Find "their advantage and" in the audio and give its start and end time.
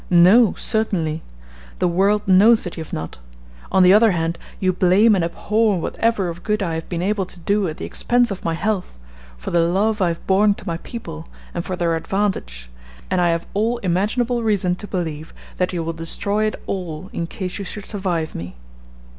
11.75-13.21